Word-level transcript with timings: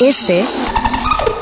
Este 0.00 0.44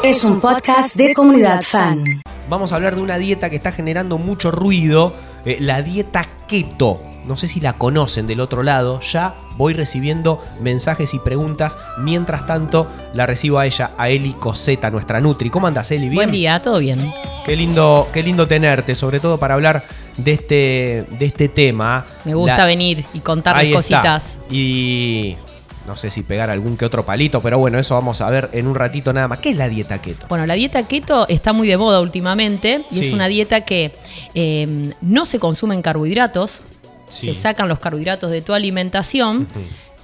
es 0.02 0.25
un 0.25 0.41
podcast 0.41 0.97
de 0.97 1.15
comunidad 1.15 1.62
fan. 1.62 2.05
Vamos 2.48 2.73
a 2.73 2.77
hablar 2.77 2.94
de 2.96 3.00
una 3.02 3.19
dieta 3.19 3.50
que 3.50 3.56
está 3.56 3.73
generando 3.73 4.19
mucho 4.19 4.50
ruido, 4.50 5.14
eh, 5.45 5.58
la 5.61 5.82
dieta 5.82 6.24
keto. 6.46 7.00
No 7.26 7.36
sé 7.36 7.46
si 7.46 7.60
la 7.60 7.74
conocen 7.74 8.26
del 8.26 8.40
otro 8.40 8.62
lado, 8.62 9.00
ya 9.00 9.34
voy 9.58 9.74
recibiendo 9.74 10.42
mensajes 10.60 11.12
y 11.12 11.18
preguntas. 11.18 11.76
Mientras 11.98 12.46
tanto, 12.46 12.90
la 13.12 13.26
recibo 13.26 13.58
a 13.58 13.66
ella, 13.66 13.90
a 13.99 14.08
Eli 14.08 14.33
Coseta, 14.33 14.90
nuestra 14.90 15.21
Nutri. 15.21 15.51
¿Cómo 15.51 15.67
andas, 15.67 15.90
Eli? 15.90 16.05
¿Bien? 16.09 16.15
Buen 16.15 16.31
día, 16.31 16.61
todo 16.63 16.79
bien. 16.79 17.13
Qué 17.45 17.55
lindo, 17.55 18.09
qué 18.15 18.23
lindo 18.23 18.47
tenerte, 18.49 18.95
sobre 18.95 19.21
todo 19.21 19.39
para 19.39 19.55
hablar 19.55 19.83
de 20.17 20.33
este, 20.33 21.07
de 21.19 21.27
este 21.27 21.49
tema. 21.49 22.07
Me 22.25 22.35
gusta 22.35 22.59
La- 22.59 22.65
venir 22.65 23.05
y 23.13 23.21
contarles 23.21 23.63
Ahí 23.63 23.69
está. 23.75 23.99
cositas. 24.01 24.39
Y 24.51 25.37
no 25.89 25.96
sé 25.96 26.11
si 26.12 26.23
pegar 26.23 26.50
algún 26.50 26.77
que 26.77 26.84
otro 26.84 27.05
palito, 27.05 27.41
pero 27.41 27.59
bueno, 27.59 27.79
eso 27.79 27.95
vamos 27.95 28.20
a 28.20 28.30
ver 28.30 28.50
en 28.52 28.68
un 28.68 28.77
ratito 28.77 29.12
nada 29.12 29.27
más. 29.27 29.38
¿Qué 29.38 29.50
es 29.50 29.57
la 29.57 29.68
dieta 29.68 29.98
keto? 29.98 30.27
Bueno, 30.29 30.46
la 30.46 30.55
dieta 30.55 30.87
keto 30.87 31.27
está 31.29 31.52
muy 31.52 31.66
de 31.66 31.77
moda 31.77 32.01
últimamente 32.01 32.83
y 32.91 32.95
Sí. 32.95 33.06
es 33.09 33.12
una 33.12 33.27
dieta 33.27 33.62
que 33.62 33.93
eh, 34.34 34.93
no 35.01 35.27
se 35.27 35.38
consumen 35.41 35.82
carbohidratos, 35.82 36.60
Sí. 37.09 37.29
se 37.34 37.41
sacan 37.41 37.69
los 37.69 37.79
carbohidratos 37.79 38.30
de 38.30 38.43
tu 38.43 38.52
alimentación 38.52 39.46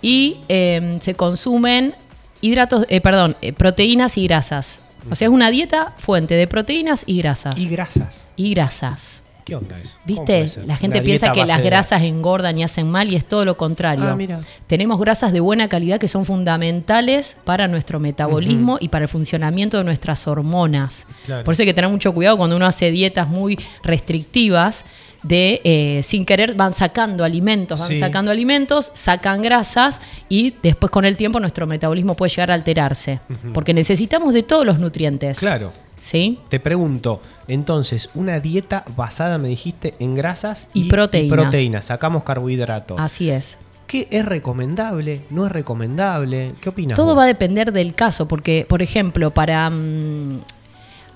y 0.02 0.38
eh, 0.48 0.98
se 1.00 1.14
consumen 1.14 1.94
hidratos, 2.40 2.86
eh, 2.88 3.00
perdón, 3.00 3.36
eh, 3.42 3.52
proteínas 3.52 4.16
y 4.18 4.26
grasas. 4.26 4.78
O 5.10 5.14
sea, 5.14 5.28
es 5.28 5.32
una 5.34 5.50
dieta 5.50 5.94
fuente 5.98 6.34
de 6.34 6.46
proteínas 6.48 7.02
y 7.06 7.18
grasas. 7.18 7.58
Y 7.58 7.68
grasas. 7.68 8.26
Y 8.36 8.54
grasas. 8.54 9.22
¿Qué 9.44 9.54
onda 9.54 9.76
¿Viste? 10.06 10.46
La 10.66 10.74
gente 10.76 10.98
Una 10.98 11.04
piensa 11.04 11.30
que 11.32 11.44
las 11.44 11.58
de- 11.58 11.64
grasas 11.66 12.00
engordan 12.02 12.58
y 12.58 12.64
hacen 12.64 12.90
mal 12.90 13.12
y 13.12 13.16
es 13.16 13.26
todo 13.26 13.44
lo 13.44 13.56
contrario. 13.58 14.06
Ah, 14.08 14.16
mira. 14.16 14.40
Tenemos 14.66 14.98
grasas 14.98 15.32
de 15.34 15.40
buena 15.40 15.68
calidad 15.68 15.98
que 16.00 16.08
son 16.08 16.24
fundamentales 16.24 17.36
para 17.44 17.68
nuestro 17.68 18.00
metabolismo 18.00 18.78
y 18.80 18.88
para 18.88 19.04
el 19.04 19.08
funcionamiento 19.08 19.76
de 19.76 19.84
nuestras 19.84 20.26
hormonas. 20.26 21.06
Claro. 21.26 21.44
Por 21.44 21.52
eso 21.52 21.62
hay 21.62 21.66
que 21.66 21.74
tener 21.74 21.90
mucho 21.90 22.14
cuidado 22.14 22.38
cuando 22.38 22.56
uno 22.56 22.64
hace 22.64 22.90
dietas 22.90 23.28
muy 23.28 23.58
restrictivas 23.82 24.84
de 25.22 25.60
eh, 25.64 26.02
sin 26.02 26.24
querer 26.26 26.54
van 26.54 26.72
sacando 26.72 27.24
alimentos, 27.24 27.80
van 27.80 27.88
Sí. 27.88 27.98
sacando 27.98 28.30
alimentos, 28.30 28.90
sacan 28.94 29.40
grasas 29.40 30.00
y 30.28 30.54
después 30.62 30.90
con 30.90 31.04
el 31.06 31.16
tiempo 31.16 31.40
nuestro 31.40 31.66
metabolismo 31.66 32.14
puede 32.14 32.28
llegar 32.30 32.50
a 32.50 32.54
alterarse, 32.54 33.20
porque 33.54 33.72
necesitamos 33.72 34.34
de 34.34 34.42
todos 34.42 34.66
los 34.66 34.78
nutrientes. 34.78 35.38
Claro. 35.38 35.72
¿Sí? 36.04 36.38
Te 36.50 36.60
pregunto, 36.60 37.18
entonces, 37.48 38.10
una 38.14 38.38
dieta 38.38 38.84
basada, 38.94 39.38
me 39.38 39.48
dijiste, 39.48 39.94
en 40.00 40.14
grasas 40.14 40.68
Y 40.74 40.90
proteínas. 40.90 41.32
proteínas. 41.38 41.86
Sacamos 41.86 42.24
carbohidratos. 42.24 43.00
Así 43.00 43.30
es. 43.30 43.56
¿Qué 43.86 44.06
es 44.10 44.22
recomendable? 44.26 45.22
¿No 45.30 45.46
es 45.46 45.52
recomendable? 45.52 46.52
¿Qué 46.60 46.68
opinas? 46.68 46.96
Todo 46.96 47.14
vos? 47.14 47.18
va 47.18 47.22
a 47.22 47.26
depender 47.26 47.72
del 47.72 47.94
caso, 47.94 48.28
porque, 48.28 48.66
por 48.68 48.82
ejemplo, 48.82 49.30
para 49.30 49.70
mm, 49.70 50.40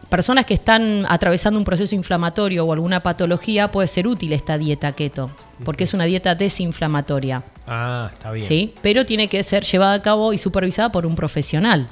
personas 0.09 0.47
que 0.47 0.55
están 0.55 1.05
atravesando 1.09 1.59
un 1.59 1.65
proceso 1.65 1.95
inflamatorio 1.95 2.65
o 2.65 2.73
alguna 2.73 3.01
patología, 3.01 3.69
puede 3.69 3.89
ser 3.89 4.07
útil 4.07 4.33
esta 4.33 4.59
dieta 4.59 4.93
keto, 4.93 5.31
porque 5.65 5.85
es 5.85 5.95
una 5.95 6.05
dieta 6.05 6.35
desinflamatoria, 6.35 7.43
Ah, 7.71 8.09
está 8.11 8.33
bien. 8.33 8.47
¿sí? 8.49 8.75
Pero 8.81 9.05
tiene 9.05 9.29
que 9.29 9.43
ser 9.43 9.63
llevada 9.63 9.93
a 9.93 10.01
cabo 10.03 10.33
y 10.33 10.39
supervisada 10.39 10.91
por 10.91 11.05
un 11.05 11.15
profesional. 11.15 11.87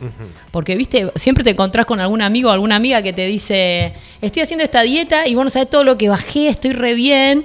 Porque, 0.50 0.75
viste, 0.75 1.12
siempre 1.17 1.45
te 1.45 1.50
encontrás 1.50 1.84
con 1.84 2.00
algún 2.00 2.23
amigo 2.23 2.48
o 2.48 2.53
alguna 2.53 2.77
amiga 2.77 3.03
que 3.03 3.12
te 3.12 3.27
dice, 3.27 3.92
estoy 4.23 4.41
haciendo 4.42 4.64
esta 4.64 4.80
dieta 4.80 5.28
y 5.28 5.34
bueno, 5.34 5.51
sabes 5.51 5.69
todo 5.69 5.84
lo 5.84 5.98
que 5.98 6.08
bajé, 6.08 6.48
estoy 6.48 6.73
re 6.73 6.95
bien. 6.95 7.45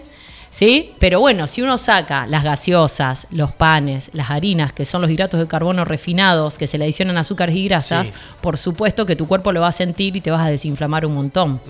¿Sí? 0.52 0.92
Pero 1.00 1.22
bueno, 1.22 1.48
si 1.48 1.62
uno 1.62 1.78
saca 1.78 2.28
las 2.28 2.44
gaseosas, 2.44 3.26
los 3.32 3.52
panes, 3.54 4.10
las 4.14 4.30
harinas, 4.32 4.74
que 4.74 4.84
son 4.84 5.02
los 5.02 5.10
hidratos 5.10 5.40
de 5.40 5.48
carbono 5.48 5.86
refinados, 5.86 6.58
que 6.58 6.68
se 6.68 6.78
le 6.78 6.84
adicionan 6.84 7.18
azúcares 7.18 7.56
y 7.56 7.64
grasas, 7.66 8.08
Sí. 8.08 8.14
por 8.42 8.58
supuesto 8.58 9.06
que 9.06 9.16
tu 9.16 9.28
cuerpo 9.28 9.54
lo 9.54 9.62
va 9.62 9.70
a 9.70 9.72
sentir 9.72 10.16
y 10.18 10.22
te 10.22 10.30
vas 10.30 10.46
a 10.46 10.50
desinflamar 10.50 11.06
un 11.06 11.14
montón. 11.16 11.62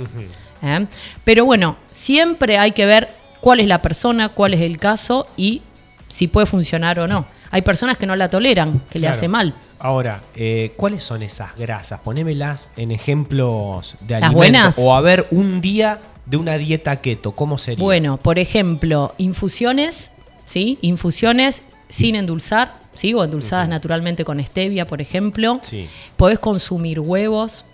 ¿Eh? 0.63 0.87
Pero 1.23 1.45
bueno, 1.45 1.75
siempre 1.91 2.57
hay 2.57 2.71
que 2.71 2.85
ver 2.87 3.09
cuál 3.39 3.59
es 3.59 3.67
la 3.67 3.81
persona, 3.81 4.30
cuál 4.30 4.55
es 4.55 4.61
el 4.61 4.77
caso 4.80 5.27
y 5.37 5.61
si 6.08 6.27
puede 6.27 6.47
funcionar 6.47 6.99
o 6.99 7.08
no. 7.08 7.27
Hay 7.52 7.61
personas 7.64 7.97
que 7.97 8.05
no 8.08 8.15
la 8.15 8.30
toleran, 8.30 8.81
que 8.89 8.97
le 8.97 9.08
hace 9.09 9.27
mal. 9.27 9.53
Ahora, 9.77 10.21
eh, 10.36 10.73
¿cuáles 10.77 11.03
son 11.03 11.21
esas 11.21 11.55
grasas? 11.58 11.99
Ponémelas 11.99 12.70
en 12.77 12.91
ejemplos 12.91 13.95
de 14.02 14.20
¿Las 14.20 14.30
alimentos. 14.30 14.36
buenas? 14.36 14.75
O 14.80 14.95
a 14.95 15.02
ver, 15.02 15.27
un 15.31 15.59
día 15.61 15.99
de 16.26 16.37
una 16.37 16.58
dieta 16.58 16.95
keto, 16.98 17.32
¿cómo 17.33 17.58
sería? 17.58 17.83
Bueno, 17.83 18.17
por 18.17 18.39
ejemplo, 18.39 19.14
infusiones, 19.17 20.11
¿sí? 20.45 20.77
Infusiones 20.82 21.61
sin 21.89 22.15
endulzar, 22.15 22.76
¿sí? 22.93 23.14
O 23.14 23.23
endulzadas 23.23 23.67
naturalmente 23.67 24.23
con 24.23 24.42
stevia, 24.43 24.86
por 24.87 25.02
ejemplo. 25.02 25.59
Sí. 25.61 25.87
Podés 26.17 26.39
consumir 26.39 26.99
huevos, 26.99 27.65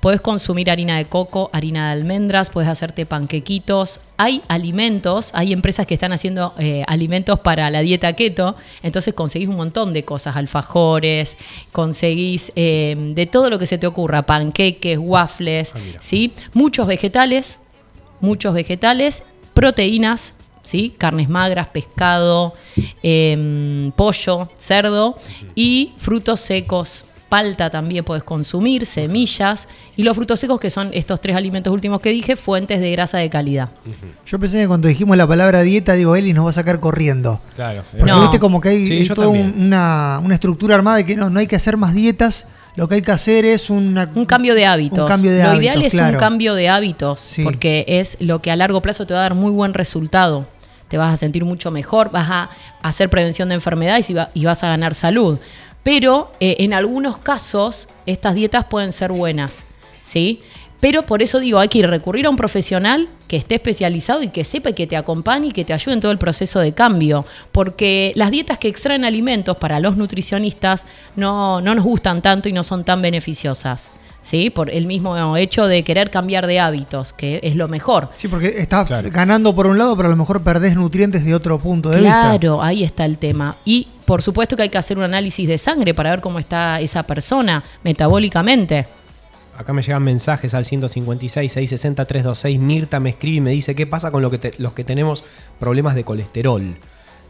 podés 0.00 0.20
consumir 0.20 0.70
harina 0.70 0.96
de 0.96 1.06
coco, 1.06 1.50
harina 1.52 1.86
de 1.86 1.92
almendras, 2.00 2.50
podés 2.50 2.68
hacerte 2.68 3.04
panquequitos. 3.04 4.00
Hay 4.16 4.42
alimentos, 4.48 5.30
hay 5.34 5.52
empresas 5.52 5.86
que 5.86 5.94
están 5.94 6.12
haciendo 6.12 6.54
eh, 6.58 6.84
alimentos 6.86 7.40
para 7.40 7.68
la 7.70 7.80
dieta 7.80 8.12
keto, 8.14 8.54
entonces 8.82 9.12
conseguís 9.12 9.48
un 9.48 9.56
montón 9.56 9.92
de 9.92 10.04
cosas, 10.04 10.36
alfajores, 10.36 11.36
conseguís 11.72 12.52
eh, 12.54 12.96
de 13.14 13.26
todo 13.26 13.50
lo 13.50 13.58
que 13.58 13.66
se 13.66 13.76
te 13.78 13.86
ocurra, 13.86 14.22
panqueques, 14.24 14.98
waffles, 15.00 15.72
Ah. 15.74 15.78
¿sí? 16.00 16.32
Muchos 16.52 16.86
vegetales, 16.86 17.58
muchos 18.24 18.54
vegetales, 18.54 19.22
proteínas, 19.52 20.34
¿sí? 20.62 20.94
carnes 20.98 21.28
magras, 21.28 21.68
pescado, 21.68 22.54
em, 23.02 23.92
pollo, 23.92 24.48
cerdo 24.56 25.16
y 25.54 25.92
frutos 25.98 26.40
secos. 26.40 27.04
Palta 27.28 27.68
también 27.68 28.04
puedes 28.04 28.22
consumir, 28.22 28.86
semillas 28.86 29.66
y 29.96 30.04
los 30.04 30.14
frutos 30.14 30.38
secos 30.38 30.60
que 30.60 30.70
son 30.70 30.90
estos 30.92 31.20
tres 31.20 31.34
alimentos 31.34 31.72
últimos 31.72 31.98
que 31.98 32.10
dije, 32.10 32.36
fuentes 32.36 32.78
de 32.80 32.92
grasa 32.92 33.18
de 33.18 33.28
calidad. 33.28 33.70
Yo 34.24 34.38
pensé 34.38 34.60
que 34.60 34.68
cuando 34.68 34.86
dijimos 34.86 35.16
la 35.16 35.26
palabra 35.26 35.62
dieta, 35.62 35.94
digo, 35.94 36.14
Eli 36.14 36.32
nos 36.32 36.46
va 36.46 36.50
a 36.50 36.52
sacar 36.52 36.78
corriendo. 36.78 37.40
Claro. 37.56 37.82
Porque 37.90 38.12
No. 38.12 38.20
viste 38.20 38.38
como 38.38 38.60
que 38.60 38.68
hay 38.68 38.86
Sí, 38.86 38.92
hay 38.98 39.04
yo 39.04 39.14
toda 39.14 39.28
un- 39.28 39.52
una, 39.58 40.20
una 40.22 40.34
estructura 40.34 40.76
armada 40.76 40.98
de 40.98 41.06
que 41.06 41.16
no, 41.16 41.28
no 41.28 41.40
hay 41.40 41.48
que 41.48 41.56
hacer 41.56 41.76
más 41.76 41.92
dietas, 41.94 42.46
lo 42.76 42.88
que 42.88 42.96
hay 42.96 43.02
que 43.02 43.12
hacer 43.12 43.44
es 43.44 43.70
una, 43.70 44.10
Un 44.14 44.24
cambio 44.24 44.54
de 44.54 44.66
hábitos. 44.66 44.98
Un 45.00 45.06
cambio 45.08 45.30
de 45.30 45.38
lo 45.42 45.48
hábitos, 45.50 45.62
ideal 45.64 45.82
es 45.82 45.92
claro. 45.92 46.14
un 46.16 46.20
cambio 46.20 46.54
de 46.54 46.68
hábitos, 46.68 47.20
Sí. 47.20 47.42
porque 47.44 47.84
es 47.86 48.16
lo 48.20 48.40
que 48.42 48.50
a 48.50 48.56
largo 48.56 48.80
plazo 48.82 49.06
te 49.06 49.14
va 49.14 49.20
a 49.20 49.22
dar 49.22 49.34
muy 49.34 49.50
buen 49.52 49.74
resultado. 49.74 50.46
Te 50.88 50.98
vas 50.98 51.12
a 51.14 51.16
sentir 51.16 51.44
mucho 51.44 51.70
mejor, 51.70 52.10
vas 52.10 52.28
a 52.30 52.50
hacer 52.82 53.08
prevención 53.08 53.48
de 53.48 53.54
enfermedades 53.56 54.10
y, 54.10 54.14
va- 54.14 54.30
y 54.34 54.44
vas 54.44 54.62
a 54.64 54.68
ganar 54.68 54.94
salud. 54.94 55.38
Pero 55.82 56.32
eh, 56.40 56.56
en 56.60 56.72
algunos 56.74 57.18
casos 57.18 57.88
estas 58.06 58.34
dietas 58.34 58.64
pueden 58.64 58.92
ser 58.92 59.12
buenas, 59.12 59.64
¿sí? 60.02 60.42
Pero 60.80 61.02
por 61.04 61.22
eso 61.22 61.40
digo, 61.40 61.58
hay 61.58 61.68
que 61.68 61.78
ir 61.78 61.88
recurrir 61.88 62.26
a 62.26 62.30
un 62.30 62.36
profesional 62.36 63.08
que 63.26 63.36
esté 63.36 63.54
especializado 63.54 64.22
y 64.22 64.28
que 64.28 64.44
sepa 64.44 64.70
y 64.70 64.74
que 64.74 64.86
te 64.86 64.96
acompañe 64.96 65.48
y 65.48 65.52
que 65.52 65.64
te 65.64 65.72
ayude 65.72 65.94
en 65.94 66.00
todo 66.00 66.12
el 66.12 66.18
proceso 66.18 66.60
de 66.60 66.72
cambio. 66.72 67.24
Porque 67.52 68.12
las 68.16 68.30
dietas 68.30 68.58
que 68.58 68.68
extraen 68.68 69.04
alimentos 69.04 69.56
para 69.56 69.80
los 69.80 69.96
nutricionistas 69.96 70.84
no, 71.16 71.60
no 71.62 71.74
nos 71.74 71.84
gustan 71.84 72.20
tanto 72.20 72.48
y 72.48 72.52
no 72.52 72.62
son 72.62 72.84
tan 72.84 73.00
beneficiosas. 73.00 73.88
¿Sí? 74.20 74.48
Por 74.48 74.70
el 74.70 74.86
mismo 74.86 75.36
hecho 75.36 75.66
de 75.66 75.84
querer 75.84 76.10
cambiar 76.10 76.46
de 76.46 76.58
hábitos, 76.58 77.12
que 77.12 77.40
es 77.42 77.56
lo 77.56 77.68
mejor. 77.68 78.08
Sí, 78.14 78.26
porque 78.26 78.48
estás 78.56 78.86
Claro. 78.86 79.10
ganando 79.12 79.54
por 79.54 79.66
un 79.66 79.76
lado, 79.76 79.94
pero 79.98 80.08
a 80.08 80.10
lo 80.10 80.16
mejor 80.16 80.42
perdés 80.42 80.76
nutrientes 80.76 81.26
de 81.26 81.34
otro 81.34 81.58
punto 81.58 81.90
de 81.90 82.00
vista. 82.00 82.20
Claro, 82.38 82.62
ahí 82.62 82.84
está 82.84 83.04
el 83.04 83.18
tema. 83.18 83.56
Y 83.66 83.86
por 84.06 84.22
supuesto 84.22 84.56
que 84.56 84.62
hay 84.62 84.68
que 84.70 84.78
hacer 84.78 84.96
un 84.96 85.04
análisis 85.04 85.46
de 85.46 85.58
sangre 85.58 85.92
para 85.92 86.08
ver 86.08 86.22
cómo 86.22 86.38
está 86.38 86.80
esa 86.80 87.02
persona 87.02 87.62
metabólicamente. 87.82 88.86
Acá 89.56 89.72
me 89.72 89.82
llegan 89.82 90.02
mensajes 90.02 90.52
al 90.54 90.64
156 90.64 91.52
660 91.52 92.04
326. 92.04 92.58
Mirta 92.60 92.98
me 93.00 93.10
escribe 93.10 93.36
y 93.36 93.40
me 93.40 93.50
dice 93.52 93.74
qué 93.74 93.86
pasa 93.86 94.10
con 94.10 94.22
lo 94.22 94.30
que 94.30 94.38
te- 94.38 94.54
los 94.58 94.72
que 94.72 94.84
tenemos 94.84 95.22
problemas 95.60 95.94
de 95.94 96.04
colesterol. 96.04 96.76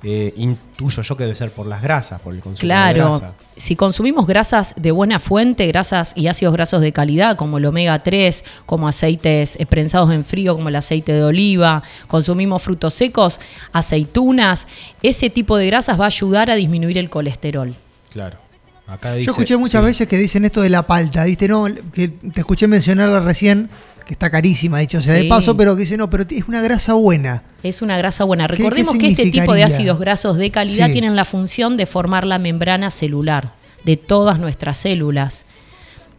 Eh, 0.06 0.34
intuyo 0.36 1.02
yo 1.02 1.16
que 1.16 1.24
debe 1.24 1.34
ser 1.34 1.50
por 1.50 1.66
las 1.66 1.80
grasas, 1.80 2.20
por 2.20 2.34
el 2.34 2.40
consumo 2.40 2.58
de 2.60 2.66
Claro, 2.66 3.08
grasa. 3.18 3.32
si 3.56 3.74
consumimos 3.74 4.26
grasas 4.26 4.74
de 4.76 4.90
buena 4.90 5.18
fuente, 5.18 5.66
grasas 5.66 6.12
y 6.14 6.26
ácidos 6.26 6.52
grasos 6.52 6.82
de 6.82 6.92
calidad, 6.92 7.36
como 7.36 7.56
el 7.56 7.64
omega 7.64 7.98
3, 8.00 8.44
como 8.66 8.86
aceites 8.86 9.56
eh, 9.58 9.64
prensados 9.64 10.12
en 10.12 10.22
frío, 10.24 10.54
como 10.56 10.68
el 10.68 10.76
aceite 10.76 11.14
de 11.14 11.24
oliva, 11.24 11.82
consumimos 12.06 12.60
frutos 12.62 12.92
secos, 12.92 13.40
aceitunas, 13.72 14.66
ese 15.02 15.30
tipo 15.30 15.56
de 15.56 15.66
grasas 15.68 15.98
va 15.98 16.04
a 16.04 16.08
ayudar 16.08 16.50
a 16.50 16.54
disminuir 16.54 16.98
el 16.98 17.08
colesterol. 17.08 17.74
Claro. 18.12 18.36
Acá 18.86 19.14
dice, 19.14 19.26
Yo 19.26 19.32
escuché 19.32 19.56
muchas 19.56 19.80
sí. 19.80 19.86
veces 19.86 20.08
que 20.08 20.18
dicen 20.18 20.44
esto 20.44 20.60
de 20.60 20.68
la 20.70 20.82
palta, 20.82 21.24
¿viste? 21.24 21.48
No, 21.48 21.66
que 21.92 22.08
te 22.08 22.40
escuché 22.40 22.66
mencionarla 22.68 23.20
recién, 23.20 23.70
que 24.04 24.12
está 24.12 24.30
carísima, 24.30 24.78
dicho 24.80 25.00
sea 25.00 25.14
de 25.14 25.24
paso, 25.24 25.56
pero 25.56 25.74
que 25.74 25.80
dice, 25.82 25.96
no, 25.96 26.10
pero 26.10 26.24
es 26.28 26.46
una 26.46 26.60
grasa 26.60 26.92
buena. 26.92 27.42
Es 27.62 27.80
una 27.80 27.96
grasa 27.96 28.24
buena. 28.24 28.46
¿Qué- 28.46 28.56
Recordemos 28.56 28.92
qué 28.92 28.98
que 28.98 29.06
este 29.08 29.30
tipo 29.30 29.54
de 29.54 29.64
ácidos 29.64 29.98
grasos 29.98 30.36
de 30.36 30.50
calidad 30.50 30.86
Sí. 30.88 30.92
tienen 30.92 31.16
la 31.16 31.24
función 31.24 31.78
de 31.78 31.86
formar 31.86 32.26
la 32.26 32.38
membrana 32.38 32.90
celular 32.90 33.52
de 33.84 33.96
todas 33.96 34.38
nuestras 34.38 34.76
células. 34.76 35.46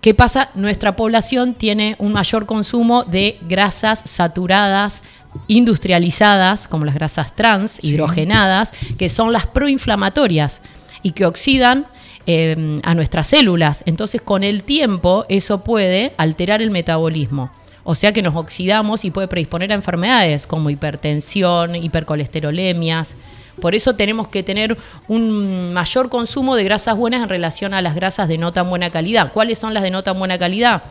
¿Qué 0.01 0.13
pasa? 0.15 0.49
Nuestra 0.55 0.95
población 0.95 1.53
tiene 1.53 1.95
un 1.99 2.13
mayor 2.13 2.45
consumo 2.47 3.03
de 3.03 3.37
grasas 3.47 4.01
saturadas, 4.05 5.01
industrializadas, 5.47 6.67
como 6.67 6.85
las 6.85 6.95
grasas 6.95 7.35
trans, 7.35 7.83
hidrogenadas, 7.83 8.71
que 8.97 9.09
son 9.09 9.33
las 9.33 9.45
proinflamatorias 9.47 10.61
y 11.03 11.11
que 11.11 11.25
oxidan 11.25 11.87
eh, 12.27 12.79
a 12.83 12.95
nuestras 12.95 13.27
células. 13.27 13.83
Entonces, 13.85 14.21
con 14.21 14.43
el 14.43 14.63
tiempo, 14.63 15.25
eso 15.29 15.63
puede 15.63 16.13
alterar 16.17 16.61
el 16.61 16.71
metabolismo. 16.71 17.51
O 17.83 17.93
sea 17.93 18.11
que 18.11 18.23
nos 18.23 18.35
oxidamos 18.35 19.05
y 19.05 19.11
puede 19.11 19.27
predisponer 19.27 19.71
a 19.71 19.75
enfermedades 19.75 20.47
como 20.47 20.71
hipertensión, 20.71 21.75
hipercolesterolemias. 21.75 23.15
Por 23.61 23.75
eso 23.75 23.95
tenemos 23.95 24.27
que 24.27 24.41
tener 24.41 24.75
un 25.07 25.71
mayor 25.71 26.09
consumo 26.09 26.55
de 26.55 26.63
grasas 26.63 26.97
buenas 26.97 27.21
en 27.21 27.29
relación 27.29 27.73
a 27.73 27.81
las 27.81 27.95
grasas 27.95 28.27
de 28.27 28.39
no 28.39 28.51
tan 28.51 28.69
buena 28.69 28.89
calidad. 28.89 29.31
¿Cuáles 29.31 29.59
son 29.59 29.73
las 29.73 29.83
de 29.83 29.91
no 29.91 30.03
tan 30.03 30.17
buena 30.17 30.39
calidad? 30.39 30.81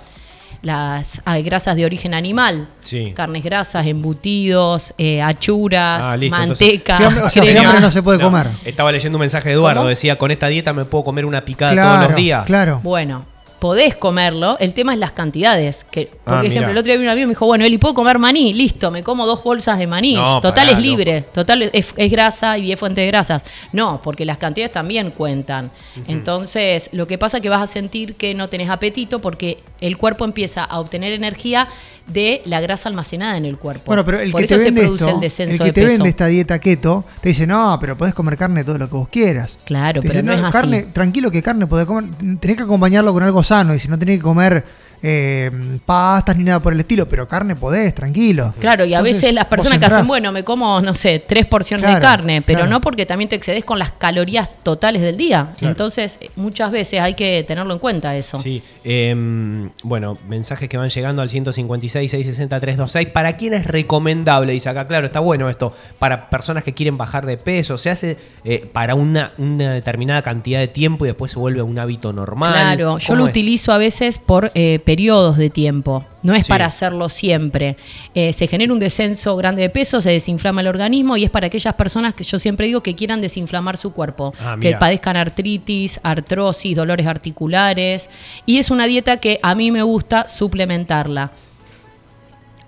Las 0.65 1.23
ah, 1.27 1.39
grasas 1.41 1.77
de 1.77 1.85
origen 1.85 2.15
animal, 2.15 2.69
Sí. 2.81 3.13
carnes 3.15 3.45
grasas, 3.45 3.87
embutidos, 3.87 4.95
eh, 4.99 5.21
achuras, 5.23 6.01
Ah, 6.03 6.17
listo, 6.17 6.37
manteca, 6.37 6.97
entonces- 6.97 7.23
O 7.25 7.31
sea, 7.31 7.43
crema. 7.43 7.61
fiambre 7.61 7.81
no 7.83 7.91
se 7.91 8.03
puede 8.03 8.19
No, 8.19 8.25
comer. 8.25 8.49
Estaba 8.65 8.91
leyendo 8.91 9.19
un 9.19 9.21
mensaje 9.21 9.51
de 9.51 9.55
Eduardo, 9.57 9.81
¿Cómo? 9.81 9.89
decía, 9.91 10.17
con 10.19 10.31
esta 10.31 10.49
dieta 10.49 10.73
me 10.73 10.85
puedo 10.87 11.05
comer 11.05 11.27
una 11.27 11.45
picada 11.45 11.73
Claro, 11.73 11.95
todos 11.97 12.11
los 12.11 12.17
días. 12.17 12.45
claro. 12.47 12.81
Bueno, 12.83 13.27
podés 13.61 13.95
comerlo, 13.97 14.59
el 14.59 14.75
tema 14.75 14.93
es 14.93 14.99
las 14.99 15.13
cantidades. 15.13 15.85
Que, 15.91 16.11
por 16.25 16.35
Ah, 16.35 16.41
ejemplo, 16.41 16.61
mira. 16.63 16.71
el 16.73 16.77
otro 16.79 16.85
día 16.87 16.95
vino 16.97 17.07
un 17.07 17.13
amigo 17.13 17.23
y 17.25 17.27
me 17.29 17.31
dijo, 17.33 17.47
bueno, 17.47 17.65
Eli, 17.65 17.79
¿puedo 17.79 17.95
comer 17.95 18.19
maní? 18.19 18.53
Listo, 18.53 18.91
me 18.91 19.03
como 19.03 19.25
dos 19.27 19.43
bolsas 19.43 19.79
de 19.79 19.87
maní. 19.87 20.15
No, 20.17 20.35
Total 20.43 20.67
pará, 20.67 20.77
es 20.79 20.85
libre, 20.85 21.23
total 21.23 21.63
es, 21.73 21.95
es 21.97 22.11
grasa 22.11 22.59
y 22.59 22.73
es 22.73 22.79
fuente 22.79 23.01
de 23.01 23.07
grasas. 23.07 23.43
No, 23.73 24.03
porque 24.03 24.27
las 24.27 24.37
cantidades 24.37 24.73
también 24.73 25.11
cuentan. 25.13 25.71
Entonces, 26.09 26.91
lo 26.93 27.07
que 27.07 27.17
pasa 27.17 27.39
es 27.39 27.43
que 27.43 27.49
vas 27.49 27.63
a 27.63 27.67
sentir 27.67 28.17
que 28.17 28.35
no 28.35 28.49
tenés 28.49 28.69
apetito 28.69 29.19
porque 29.21 29.59
el 29.87 29.97
cuerpo 29.99 30.25
empieza 30.25 30.65
a 30.65 30.81
obtener 30.81 31.13
energía 31.13 31.69
de 32.07 32.43
la 32.45 32.61
grasa 32.61 32.89
almacenada 32.89 33.37
en 33.37 33.45
el 33.45 33.59
cuerpo. 33.59 33.85
Bueno, 33.87 34.05
pero 34.05 34.21
el 34.21 34.31
por 34.31 34.41
que 34.41 34.45
eso 34.47 34.57
te 34.57 34.65
se 34.65 34.73
produce 34.73 35.05
esto, 35.05 35.15
el 35.15 35.21
descenso 35.21 35.53
el 35.53 35.59
que 35.59 35.65
de 35.67 35.73
te 35.73 35.81
peso. 35.83 35.93
vende 35.95 36.09
esta 36.11 36.27
dieta 36.27 36.59
keto, 36.59 37.05
te 37.21 37.31
dice, 37.31 37.47
no, 37.47 37.79
pero 37.81 37.97
podés 37.97 38.15
comer 38.15 38.37
carne 38.37 38.63
todo 38.65 38.79
lo 38.79 38.89
que 38.89 38.95
vos 38.95 39.09
quieras. 39.09 39.59
Claro, 39.65 40.01
Te 40.01 40.09
pero 40.09 40.21
dice, 40.21 40.23
no 40.27 40.33
es 40.33 40.43
así. 40.43 40.53
carne, 40.53 40.83
tranquilo 40.93 41.31
que 41.31 41.43
carne 41.43 41.67
podés 41.67 41.87
comer, 41.87 42.11
tenés 42.41 42.57
que 42.57 42.63
acompañarlo 42.63 43.13
con 43.13 43.23
algo 43.23 43.43
sano 43.43 43.75
y 43.75 43.79
si 43.79 43.89
no 43.89 43.99
tenés 43.99 44.19
que 44.19 44.23
comer 44.23 44.65
eh, 45.07 45.51
pastas 45.85 46.35
ni 46.35 46.45
nada 46.45 46.61
por 46.61 46.73
el 46.73 46.81
estilo, 46.81 47.07
pero 47.07 47.29
carne 47.29 47.55
podés, 47.55 47.95
tranquilo. 47.95 48.55
Claro, 48.59 48.87
y 48.87 48.95
a 48.95 48.99
Entonces, 48.99 49.17
veces 49.17 49.35
las 49.35 49.45
personas 49.45 49.79
que 49.79 49.85
hacen, 49.85 50.07
bueno, 50.07 50.33
me 50.33 50.45
como, 50.45 50.81
no 50.81 50.95
sé, 50.95 51.23
tres 51.27 51.45
porciones 51.45 51.93
de 51.93 52.01
carne, 52.01 52.41
pero 52.41 52.61
claro. 52.61 52.71
no 52.71 52.81
porque 52.81 53.05
también 53.05 53.29
te 53.29 53.37
excedes 53.37 53.67
con 53.67 53.79
las 53.79 53.93
calorías 53.93 54.57
totales 54.63 55.03
del 55.03 55.19
día. 55.19 55.53
Claro. 55.59 55.73
Entonces, 55.73 56.19
muchas 56.37 56.73
veces 56.73 57.01
hay 57.01 57.13
que 57.13 57.45
tenerlo 57.47 57.75
en 57.75 57.81
cuenta 57.81 58.17
eso. 58.17 58.39
Sí, 58.39 58.63
em, 58.83 59.69
bueno, 59.83 60.17
mensajes 60.27 60.71
que 60.71 60.79
van 60.79 60.89
llegando 60.89 61.21
al 61.21 61.29
156 61.29 62.11
660 62.11 62.61
326. 62.61 63.13
¿Para 63.13 63.37
quién 63.37 63.53
es 63.53 63.67
recomendable? 63.67 64.55
Dice 64.55 64.71
acá, 64.71 64.87
claro, 64.87 65.05
está 65.05 65.21
bueno 65.21 65.51
esto. 65.51 65.75
Para 65.99 66.31
personas 66.31 66.65
que 66.65 66.73
quieren 66.73 66.97
bajar 66.97 67.27
de 67.27 67.37
peso, 67.37 67.77
se 67.77 67.91
hace 67.91 68.17
eh, 68.45 68.67
para 68.73 68.95
una, 68.95 69.33
una 69.37 69.75
determinada 69.75 70.23
cantidad 70.23 70.61
de 70.61 70.69
tiempo 70.69 71.05
y 71.05 71.09
después 71.09 71.33
se 71.33 71.39
vuelve 71.39 71.61
un 71.61 71.79
hábito 71.79 72.15
normal. 72.15 72.53
Claro, 72.53 72.99
yo 72.99 73.07
¿Cómo 73.09 73.19
lo 73.19 73.25
es? 73.27 73.31
utilizo 73.31 73.71
a 73.71 73.77
veces 73.77 74.19
por 74.19 74.51
eh, 74.55 74.81
periodos 74.95 75.37
de 75.37 75.51
tiempo. 75.51 76.05
No 76.23 76.35
es 76.35 76.47
Sí. 76.47 76.51
para 76.51 76.67
hacerlo 76.67 77.09
siempre. 77.09 77.77
Eh, 78.15 78.33
se 78.33 78.47
genera 78.47 78.73
un 78.73 78.79
descenso 78.79 79.35
grande 79.37 79.63
de 79.63 79.71
peso, 79.71 80.01
se 80.01 80.11
desinflama 80.11 80.61
el 80.61 80.69
organismo 80.69 81.17
y 81.17 81.25
es 81.25 81.31
para 81.31 81.49
aquellas 81.49 81.75
personas 81.75 82.15
que 82.15 82.23
yo 82.23 82.39
siempre 82.39 82.67
digo 82.67 82.81
que 82.81 82.95
quieran 82.95 83.21
desinflamar 83.21 83.77
su 83.77 83.93
cuerpo, 83.93 84.33
Ah, 84.41 84.57
que 84.61 84.77
padezcan 84.77 85.17
artritis, 85.17 85.99
artrosis, 86.05 86.77
dolores 86.77 87.07
articulares. 87.09 88.09
Y 88.47 88.59
es 88.59 88.71
una 88.71 88.87
dieta 88.87 89.17
que 89.17 89.41
a 89.43 89.55
mí 89.57 89.73
me 89.73 89.83
gusta 89.83 90.29
suplementarla. 90.29 91.33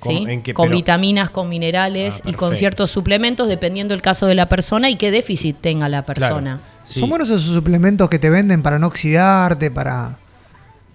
¿Cómo? 0.01 0.19
¿sí? 0.19 0.25
¿En 0.29 0.43
qué? 0.43 0.53
Con 0.53 0.67
Pero- 0.69 0.77
vitaminas, 0.79 1.31
con 1.31 1.49
minerales 1.49 2.21
Ah, 2.25 2.31
y 2.31 2.33
con 2.35 2.57
ciertos 2.57 2.91
suplementos 2.91 3.47
dependiendo 3.49 3.95
del 3.95 4.03
caso 4.03 4.27
de 4.27 4.35
la 4.35 4.49
persona 4.49 4.91
y 4.91 4.97
qué 4.97 5.11
déficit 5.13 5.57
tenga 5.61 5.89
la 5.89 6.05
persona. 6.05 6.61
Sí. 6.83 7.01
Son 7.01 7.09
buenos 7.09 7.31
esos 7.31 7.55
suplementos 7.55 8.11
que 8.11 8.19
te 8.19 8.29
venden 8.31 8.63
para 8.63 8.79
no 8.79 8.89
oxidarte, 8.89 9.71
para... 9.71 10.19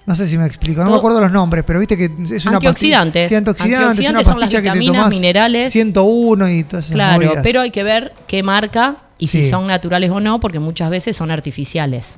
No 0.05 0.15
sé 0.15 0.27
si 0.27 0.37
me 0.37 0.45
explico, 0.47 0.79
no 0.81 0.85
Todo- 0.87 0.95
me 0.95 0.97
acuerdo 0.99 1.21
los 1.21 1.31
nombres, 1.31 1.63
pero 1.65 1.79
viste 1.79 1.95
que 1.95 2.05
es 2.05 2.45
una 2.45 2.55
Antioxidantes. 2.55 3.23
pastilla. 3.23 3.37
Antioxidantes, 3.37 3.61
Antioxidantes 3.61 4.09
una 4.09 4.23
son 4.23 4.39
las 4.39 4.47
pastilla 4.47 4.61
que 4.61 4.69
te 4.71 4.79
vitaminas, 4.79 5.09
minerales. 5.11 5.71
101 5.71 6.49
y 6.49 6.63
todas 6.63 6.85
esas 6.85 6.95
Claro, 6.95 7.23
movidas. 7.25 7.43
pero 7.43 7.61
hay 7.61 7.71
que 7.71 7.83
ver 7.83 8.13
qué 8.27 8.41
marca 8.43 8.95
y 9.19 9.27
si 9.27 9.47
son 9.47 9.67
naturales 9.67 10.09
o 10.09 10.19
no, 10.19 10.39
porque 10.39 10.59
muchas 10.59 10.89
veces 10.89 11.15
son 11.15 11.29
artificiales. 11.29 12.17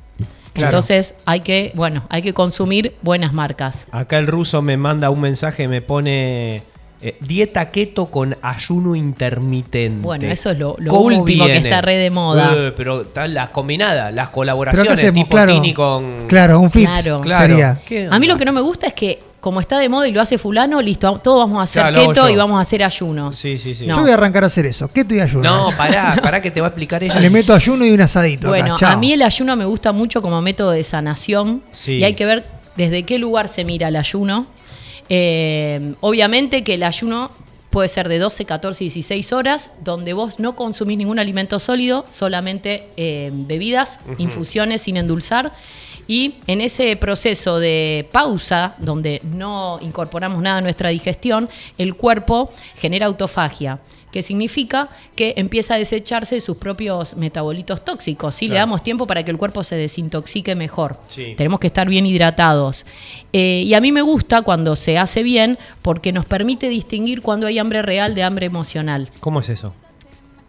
Claro. 0.54 0.68
Entonces 0.68 1.14
hay 1.26 1.40
que, 1.40 1.72
bueno, 1.74 2.06
hay 2.08 2.22
que 2.22 2.32
consumir 2.32 2.94
buenas 3.02 3.32
marcas. 3.34 3.86
Acá 3.90 4.18
el 4.18 4.28
ruso 4.28 4.62
me 4.62 4.76
manda 4.76 5.10
un 5.10 5.20
mensaje, 5.20 5.66
me 5.68 5.82
pone 5.82 6.62
eh, 7.02 7.16
dieta 7.20 7.70
keto 7.70 8.06
con 8.06 8.36
ayuno 8.40 8.94
intermitente. 8.94 10.00
Bueno, 10.02 10.26
eso 10.28 10.50
es 10.50 10.58
lo- 10.58 10.76
lo 10.78 10.90
¿Cómo 10.90 11.04
último 11.16 11.46
que 11.46 11.56
está 11.56 11.80
re 11.82 11.96
de 11.96 12.10
moda. 12.10 12.52
Eh, 12.56 12.72
pero 12.76 13.02
están 13.02 13.34
las 13.34 13.50
combinadas, 13.50 14.12
las 14.14 14.30
colaboraciones, 14.30 15.12
tipo 15.12 15.28
Claro, 15.28 15.52
Tini 15.54 15.74
con. 15.74 16.26
claro, 16.28 16.60
un 16.60 16.70
fit 16.70 16.86
Claro. 16.86 17.20
Claro. 17.20 17.46
sería. 17.46 17.80
¿Qué 17.84 18.08
A 18.10 18.18
mí 18.18 18.26
lo 18.26 18.36
que 18.36 18.44
no 18.44 18.52
me 18.52 18.60
gusta 18.60 18.86
es 18.86 18.94
que 18.94 19.20
como 19.40 19.60
está 19.60 19.78
de 19.78 19.90
moda 19.90 20.08
y 20.08 20.12
lo 20.12 20.22
hace 20.22 20.38
fulano, 20.38 20.80
listo, 20.80 21.18
todos 21.22 21.36
vamos 21.40 21.58
a 21.60 21.64
hacer 21.64 21.82
Claro, 21.82 22.08
keto 22.08 22.30
y 22.30 22.36
vamos 22.36 22.56
a 22.56 22.62
hacer 22.62 22.82
ayunos. 22.82 23.36
Sí, 23.36 23.58
sí, 23.58 23.74
sí. 23.74 23.84
No. 23.86 23.96
Yo 23.96 24.00
voy 24.00 24.10
a 24.10 24.14
arrancar 24.14 24.42
a 24.44 24.46
hacer 24.46 24.64
eso. 24.64 24.88
¿Qué 24.88 25.00
estoy 25.02 25.20
ayuno? 25.20 25.42
No, 25.70 25.70
pará, 25.76 26.18
pará 26.22 26.40
que 26.40 26.50
te 26.50 26.62
va 26.62 26.68
a 26.68 26.70
explicar 26.70 27.04
ella. 27.04 27.20
Le 27.20 27.28
meto 27.28 27.52
ayuno 27.52 27.84
y 27.84 27.90
un 27.90 28.00
asadito. 28.00 28.48
Bueno, 28.48 28.76
a 28.80 28.96
mí 28.96 29.12
el 29.12 29.20
ayuno 29.20 29.54
me 29.56 29.66
gusta 29.66 29.92
mucho 29.92 30.22
como 30.22 30.40
método 30.40 30.70
de 30.70 30.82
sanación 30.82 31.62
Sí. 31.72 31.96
y 31.98 32.04
hay 32.04 32.14
que 32.14 32.24
ver 32.24 32.46
desde 32.76 33.02
qué 33.02 33.18
lugar 33.18 33.48
se 33.48 33.64
mira 33.64 33.88
el 33.88 33.96
ayuno. 33.96 34.46
Eh, 35.08 35.94
obviamente 36.00 36.64
que 36.64 36.74
el 36.74 36.82
ayuno 36.82 37.30
puede 37.70 37.88
ser 37.88 38.08
de 38.08 38.18
12, 38.18 38.44
14, 38.44 38.84
16 38.84 39.32
horas, 39.32 39.70
donde 39.82 40.12
vos 40.12 40.38
no 40.38 40.54
consumís 40.54 40.96
ningún 40.96 41.18
alimento 41.18 41.58
sólido, 41.58 42.04
solamente 42.08 42.86
eh, 42.96 43.30
bebidas, 43.32 43.98
infusiones 44.18 44.82
sin 44.82 44.96
endulzar. 44.96 45.52
Y 46.06 46.36
en 46.46 46.60
ese 46.60 46.94
proceso 46.96 47.58
de 47.58 48.08
pausa, 48.12 48.76
donde 48.78 49.20
no 49.24 49.78
incorporamos 49.80 50.40
nada 50.40 50.58
a 50.58 50.60
nuestra 50.60 50.90
digestión, 50.90 51.48
el 51.76 51.96
cuerpo 51.96 52.52
genera 52.76 53.06
autofagia, 53.06 53.80
que 54.14 54.22
significa 54.22 54.90
que 55.16 55.34
empieza 55.36 55.74
a 55.74 55.78
desecharse 55.78 56.36
de 56.36 56.40
sus 56.40 56.56
propios 56.56 57.16
metabolitos 57.16 57.84
tóxicos. 57.84 58.36
Si 58.36 58.46
le 58.46 58.54
damos 58.54 58.80
tiempo 58.84 59.08
para 59.08 59.24
que 59.24 59.32
el 59.32 59.38
cuerpo 59.38 59.64
se 59.64 59.74
desintoxique 59.74 60.54
mejor. 60.54 61.00
Sí. 61.08 61.34
Tenemos 61.36 61.58
que 61.58 61.66
estar 61.66 61.88
bien 61.88 62.06
hidratados. 62.06 62.86
Eh, 63.32 63.64
y 63.66 63.74
a 63.74 63.80
mí 63.80 63.90
me 63.90 64.02
gusta 64.02 64.42
cuando 64.42 64.76
se 64.76 64.98
hace 64.98 65.24
bien 65.24 65.58
porque 65.82 66.12
nos 66.12 66.26
permite 66.26 66.68
distinguir 66.68 67.22
cuando 67.22 67.48
hay 67.48 67.58
hambre 67.58 67.82
real 67.82 68.14
de 68.14 68.22
hambre 68.22 68.46
emocional. 68.46 69.10
¿Cómo 69.18 69.40
es 69.40 69.48
eso? 69.48 69.74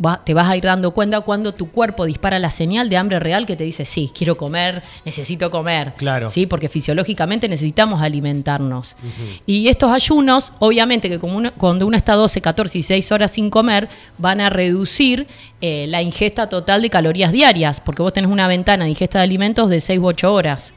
Va- 0.03 0.21
te 0.25 0.33
vas 0.33 0.49
a 0.49 0.57
ir 0.57 0.63
dando 0.63 0.91
cuenta 0.91 1.21
cuando 1.21 1.53
tu 1.53 1.71
cuerpo 1.71 2.03
dispara 2.05 2.37
la 2.37 2.51
señal 2.51 2.89
de 2.89 2.97
hambre 2.97 3.17
real 3.19 3.45
que 3.45 3.55
te 3.55 3.63
dice, 3.63 3.85
sí, 3.85 4.11
quiero 4.13 4.35
comer, 4.35 4.83
necesito 5.05 5.49
comer. 5.49 5.93
Claro. 5.95 6.29
Sí, 6.29 6.47
porque 6.47 6.67
fisiológicamente 6.67 7.47
necesitamos 7.47 8.01
alimentarnos. 8.01 8.97
Y 9.45 9.69
estos 9.69 9.91
ayunos, 9.91 10.51
obviamente 10.59 11.07
que 11.07 11.17
como 11.17 11.37
uno- 11.37 11.53
cuando 11.57 11.87
uno 11.87 11.95
está 11.95 12.13
12, 12.15 12.41
14 12.41 12.77
y 12.77 12.81
6 12.83 13.11
horas 13.13 13.31
sin 13.31 13.49
comer, 13.49 13.87
van 14.17 14.41
a 14.41 14.49
reducir 14.49 15.27
eh, 15.61 15.85
la 15.87 16.01
ingesta 16.01 16.49
total 16.49 16.81
de 16.81 16.89
calorías 16.89 17.31
diarias, 17.31 17.79
porque 17.79 18.01
vos 18.01 18.11
tenés 18.11 18.29
una 18.29 18.47
ventana 18.49 18.83
de 18.83 18.89
ingesta 18.89 19.19
de 19.19 19.23
alimentos 19.23 19.69
de 19.69 19.79
6 19.79 19.99
u 19.99 20.07
8 20.07 20.33
horas. 20.33 20.73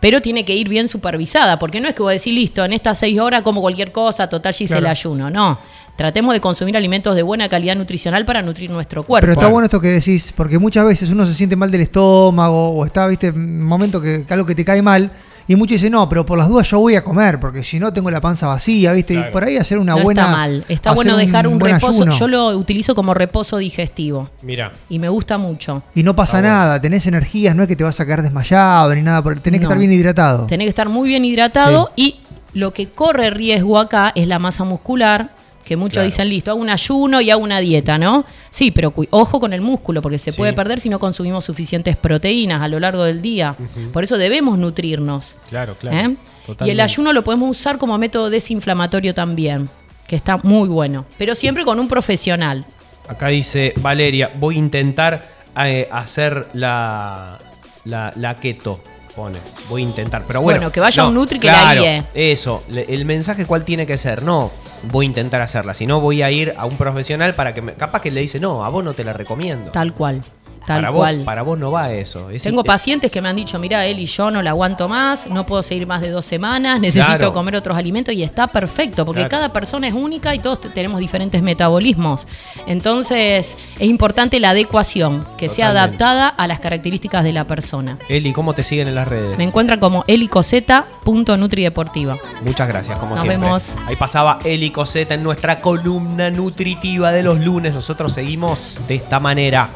Pero 0.00 0.20
tiene 0.20 0.44
que 0.44 0.54
ir 0.54 0.68
bien 0.68 0.88
supervisada, 0.88 1.58
porque 1.58 1.80
no 1.80 1.86
es 1.88 1.94
que 1.94 2.02
vos 2.02 2.10
decís, 2.12 2.32
listo, 2.34 2.64
en 2.64 2.72
estas 2.72 2.98
6 2.98 3.18
horas 3.20 3.42
como 3.42 3.60
cualquier 3.60 3.92
cosa, 3.92 4.28
total, 4.28 4.52
ya 4.52 4.64
hice 4.64 4.74
Claro. 4.74 4.86
el 4.86 4.90
ayuno. 4.90 5.30
No. 5.30 5.58
Tratemos 5.96 6.34
de 6.34 6.40
consumir 6.40 6.76
alimentos 6.76 7.14
de 7.14 7.22
buena 7.22 7.48
calidad 7.48 7.76
nutricional 7.76 8.24
para 8.24 8.42
nutrir 8.42 8.70
nuestro 8.70 9.02
cuerpo. 9.02 9.22
Pero 9.22 9.32
está 9.34 9.48
bueno 9.48 9.66
esto 9.66 9.80
que 9.80 9.88
decís, 9.88 10.32
porque 10.34 10.58
muchas 10.58 10.84
veces 10.86 11.10
uno 11.10 11.26
se 11.26 11.34
siente 11.34 11.54
mal 11.54 11.70
del 11.70 11.82
estómago 11.82 12.70
o 12.70 12.86
está, 12.86 13.06
viste, 13.06 13.28
en 13.28 13.36
un 13.36 13.66
momento 13.66 14.00
que, 14.00 14.24
que 14.24 14.34
algo 14.34 14.46
que 14.46 14.54
te 14.54 14.64
cae 14.64 14.82
mal. 14.82 15.10
Y 15.48 15.56
muchos 15.56 15.72
dicen, 15.72 15.92
no, 15.92 16.08
pero 16.08 16.24
por 16.24 16.38
las 16.38 16.48
dudas 16.48 16.68
yo 16.70 16.78
voy 16.78 16.94
a 16.94 17.02
comer, 17.02 17.40
porque 17.40 17.62
si 17.62 17.80
no 17.80 17.92
tengo 17.92 18.10
la 18.10 18.20
panza 18.20 18.46
vacía, 18.46 18.92
¿viste? 18.92 19.14
Claro. 19.14 19.28
Y 19.28 19.32
por 19.32 19.44
ahí 19.44 19.56
hacer 19.56 19.78
una 19.78 19.96
no 19.96 20.02
buena. 20.02 20.22
está 20.22 20.36
mal. 20.36 20.64
Está 20.68 20.92
bueno 20.92 21.16
dejar 21.16 21.46
un, 21.46 21.58
reposo. 21.58 22.02
ayuno. 22.02 22.18
Yo 22.18 22.28
lo 22.28 22.48
utilizo 22.50 22.94
como 22.94 23.12
reposo 23.12 23.58
digestivo 23.58 24.30
Mira. 24.42 24.72
y 24.88 24.98
me 24.98 25.08
gusta 25.08 25.38
mucho. 25.38 25.82
Y 25.94 26.02
no 26.02 26.14
pasa 26.14 26.38
Está 26.38 26.48
bueno. 26.48 26.64
nada, 26.64 26.80
tenés 26.80 27.06
energías, 27.06 27.56
no 27.56 27.62
es 27.62 27.68
que 27.68 27.76
te 27.76 27.84
vas 27.84 27.98
a 27.98 28.04
quedar 28.04 28.22
desmayado 28.22 28.94
ni 28.94 29.02
nada, 29.02 29.22
porque 29.22 29.40
tenés 29.40 29.60
que 29.60 29.64
estar 29.64 29.78
bien 29.78 29.92
hidratado. 29.92 30.46
Tenés 30.46 30.66
que 30.66 30.70
estar 30.70 30.88
muy 30.88 31.08
bien 31.08 31.24
hidratado 31.24 31.90
y 31.96 32.20
lo 32.54 32.72
que 32.72 32.88
corre 32.88 33.30
riesgo 33.30 33.78
acá 33.78 34.12
es 34.14 34.28
la 34.28 34.38
masa 34.38 34.64
muscular. 34.64 35.30
Que 35.64 35.76
muchos 35.76 35.92
Claro. 35.94 36.06
dicen, 36.06 36.28
listo, 36.28 36.50
hago 36.50 36.60
un 36.60 36.70
ayuno 36.70 37.20
y 37.20 37.30
hago 37.30 37.42
una 37.42 37.60
dieta, 37.60 37.96
¿no? 37.96 38.24
Sí, 38.50 38.70
pero 38.72 38.92
ojo 39.10 39.38
con 39.40 39.52
el 39.52 39.60
músculo, 39.60 40.02
porque 40.02 40.18
se 40.18 40.32
Sí. 40.32 40.36
puede 40.36 40.52
perder 40.52 40.80
si 40.80 40.88
no 40.88 40.98
consumimos 40.98 41.44
suficientes 41.44 41.96
proteínas 41.96 42.60
a 42.62 42.68
lo 42.68 42.80
largo 42.80 43.04
del 43.04 43.22
día. 43.22 43.54
Por 43.92 44.02
eso 44.04 44.18
debemos 44.18 44.58
nutrirnos. 44.58 45.36
Claro, 45.48 45.76
claro. 45.76 45.96
¿eh? 46.10 46.16
Y 46.64 46.70
el 46.70 46.80
ayuno 46.80 47.12
lo 47.12 47.22
podemos 47.22 47.48
usar 47.50 47.78
como 47.78 47.96
método 47.96 48.28
desinflamatorio 48.28 49.14
también, 49.14 49.68
que 50.08 50.16
está 50.16 50.38
muy 50.42 50.68
bueno. 50.68 51.06
Pero 51.16 51.34
siempre 51.36 51.64
con 51.64 51.78
un 51.78 51.86
profesional. 51.88 52.64
Acá 53.08 53.28
dice 53.28 53.72
Valeria, 53.80 54.30
voy 54.38 54.56
a 54.56 54.58
intentar 54.58 55.28
eh, 55.64 55.88
hacer 55.92 56.48
la, 56.54 57.38
la, 57.84 58.12
la 58.16 58.34
keto. 58.34 58.80
Pone, 59.14 59.38
voy 59.68 59.82
a 59.82 59.84
intentar. 59.84 60.24
Pero 60.26 60.40
bueno, 60.40 60.58
Bueno, 60.58 60.72
que 60.72 60.80
vaya 60.80 61.06
un 61.06 61.14
Nutri 61.14 61.38
que 61.38 61.46
la 61.48 61.52
claro, 61.52 61.82
guíe. 61.82 62.04
Eso, 62.14 62.62
el 62.70 63.04
mensaje 63.04 63.44
cuál 63.44 63.64
tiene 63.64 63.86
que 63.86 63.98
ser. 63.98 64.22
No, 64.22 64.50
voy 64.90 65.04
a 65.04 65.08
intentar 65.08 65.42
hacerla. 65.42 65.74
Si 65.74 65.86
no, 65.86 66.00
voy 66.00 66.22
a 66.22 66.30
ir 66.30 66.54
a 66.56 66.64
un 66.64 66.76
profesional 66.76 67.34
para 67.34 67.52
que 67.52 67.60
me. 67.62 67.74
Capaz 67.74 68.00
que 68.00 68.10
le 68.10 68.22
dice, 68.22 68.40
no, 68.40 68.64
a 68.64 68.68
vos 68.70 68.82
no 68.82 68.94
te 68.94 69.04
la 69.04 69.12
recomiendo. 69.12 69.70
Tal 69.70 69.92
cual. 69.92 70.22
Tal 70.66 70.82
para, 70.82 70.92
cual. 70.92 71.16
Vos, 71.16 71.24
para 71.24 71.42
vos 71.42 71.58
no 71.58 71.70
va 71.72 71.90
eso. 71.92 72.30
Es- 72.30 72.42
Tengo 72.44 72.62
pacientes 72.62 73.10
que 73.10 73.20
me 73.20 73.28
han 73.28 73.36
dicho, 73.36 73.58
mira, 73.58 73.84
Eli, 73.86 74.06
yo 74.06 74.30
no 74.30 74.40
la 74.42 74.50
aguanto 74.50 74.88
más, 74.88 75.26
no 75.26 75.44
puedo 75.44 75.62
seguir 75.62 75.86
más 75.86 76.00
de 76.00 76.10
dos 76.10 76.24
semanas, 76.24 76.78
necesito 76.80 77.16
Claro. 77.18 77.32
comer 77.32 77.56
otros 77.56 77.76
alimentos 77.76 78.14
y 78.14 78.22
está 78.22 78.46
perfecto, 78.46 79.04
porque 79.04 79.22
Claro. 79.22 79.30
cada 79.30 79.52
persona 79.52 79.88
es 79.88 79.94
única 79.94 80.34
y 80.34 80.38
todos 80.38 80.60
te- 80.60 80.68
tenemos 80.70 81.00
diferentes 81.00 81.42
metabolismos. 81.42 82.26
Entonces, 82.66 83.56
es 83.78 83.88
importante 83.88 84.38
la 84.40 84.50
adecuación, 84.50 85.26
que 85.36 85.48
sea 85.48 85.68
adaptada 85.70 86.28
a 86.28 86.46
las 86.46 86.60
características 86.60 87.24
de 87.24 87.32
la 87.32 87.44
persona. 87.44 87.98
Eli, 88.08 88.32
¿cómo 88.32 88.52
te 88.54 88.62
siguen 88.62 88.88
en 88.88 88.94
las 88.94 89.08
redes? 89.08 89.36
Me 89.38 89.44
encuentran 89.44 89.80
como 89.80 90.04
elicoseta.nutrideportiva. 90.06 92.18
Muchas 92.44 92.68
gracias, 92.68 92.98
como 92.98 93.12
Nos 93.12 93.20
siempre. 93.20 93.38
vemos. 93.46 93.64
Ahí 93.86 93.96
pasaba 93.96 94.38
Eli 94.44 94.70
Coseta 94.70 95.14
en 95.14 95.22
nuestra 95.22 95.60
columna 95.60 96.30
nutritiva 96.30 97.12
de 97.12 97.22
los 97.22 97.38
lunes. 97.40 97.74
Nosotros 97.74 98.12
seguimos 98.12 98.80
de 98.88 98.96
esta 98.96 99.20
manera. 99.20 99.70